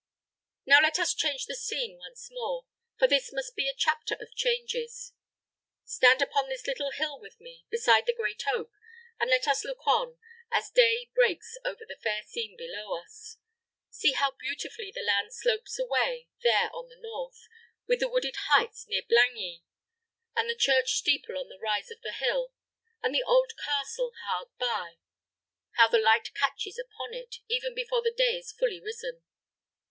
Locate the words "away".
15.77-16.29